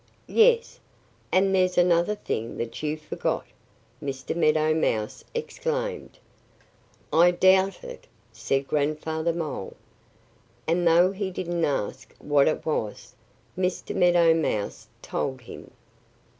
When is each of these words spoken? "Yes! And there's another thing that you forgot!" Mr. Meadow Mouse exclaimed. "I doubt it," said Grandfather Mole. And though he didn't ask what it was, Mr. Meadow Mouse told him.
"Yes! 0.33 0.79
And 1.31 1.53
there's 1.53 1.77
another 1.77 2.15
thing 2.15 2.57
that 2.57 2.81
you 2.81 2.97
forgot!" 2.97 3.45
Mr. 4.03 4.35
Meadow 4.35 4.73
Mouse 4.73 5.23
exclaimed. 5.35 6.17
"I 7.13 7.29
doubt 7.29 7.83
it," 7.83 8.07
said 8.33 8.67
Grandfather 8.67 9.31
Mole. 9.31 9.75
And 10.65 10.87
though 10.87 11.11
he 11.11 11.29
didn't 11.29 11.65
ask 11.65 12.15
what 12.17 12.47
it 12.47 12.65
was, 12.65 13.13
Mr. 13.55 13.95
Meadow 13.95 14.33
Mouse 14.33 14.87
told 15.03 15.41
him. 15.41 15.69